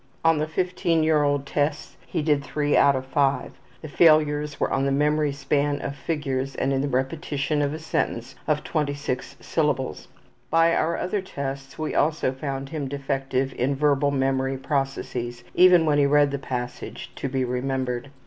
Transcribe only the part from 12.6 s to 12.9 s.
him